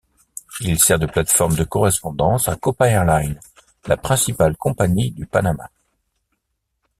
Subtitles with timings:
[0.61, 3.39] Il sert de plate-forme de correspondance à Copa Airlines,
[3.85, 5.69] la principale compagnie du Panama.